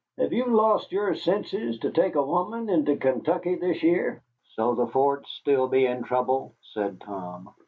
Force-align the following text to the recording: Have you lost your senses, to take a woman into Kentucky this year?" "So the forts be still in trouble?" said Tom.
Have 0.17 0.33
you 0.33 0.45
lost 0.47 0.91
your 0.91 1.13
senses, 1.13 1.77
to 1.81 1.91
take 1.91 2.15
a 2.15 2.23
woman 2.25 2.69
into 2.71 2.95
Kentucky 2.95 3.53
this 3.53 3.83
year?" 3.83 4.23
"So 4.55 4.73
the 4.73 4.87
forts 4.87 5.29
be 5.45 5.51
still 5.53 5.69
in 5.71 6.01
trouble?" 6.01 6.55
said 6.59 6.99
Tom. 7.01 7.51